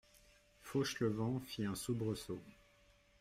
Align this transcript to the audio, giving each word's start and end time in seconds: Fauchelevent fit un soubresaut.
Fauchelevent 0.63 1.41
fit 1.41 1.63
un 1.63 1.75
soubresaut. 1.75 2.41